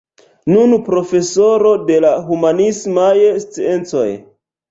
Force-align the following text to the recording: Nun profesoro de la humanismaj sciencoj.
Nun 0.51 0.71
profesoro 0.87 1.73
de 1.89 1.99
la 2.07 2.13
humanismaj 2.29 3.13
sciencoj. 3.45 4.09